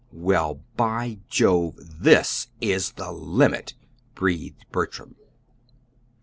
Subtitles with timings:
[0.11, 1.75] "Well, by Jove!
[2.01, 3.75] this is the limit!"
[4.15, 5.15] breathed Bertram.